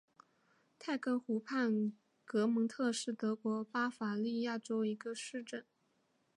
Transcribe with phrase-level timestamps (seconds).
[0.79, 1.93] 泰根湖畔
[2.25, 5.63] 格蒙特是德国巴伐利亚州的一个市镇。